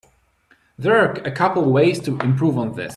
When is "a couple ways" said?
1.13-1.99